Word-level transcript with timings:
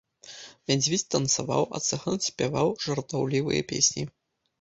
Мядзведзь 0.69 1.03
танцаваў, 1.15 1.63
а 1.79 1.81
цыган 1.87 2.17
спяваў 2.29 2.73
жартаўлівыя 2.87 3.61
песні. 3.75 4.03